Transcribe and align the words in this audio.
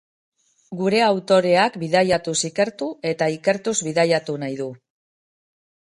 Gure 0.79 1.01
autoreak 1.07 1.77
bidaiatuz 1.83 2.35
ikertu 2.51 2.89
eta 3.13 3.31
ikertuz 3.37 3.77
bidaiatu 3.89 4.39
nahi 4.45 4.61
du. 4.63 4.73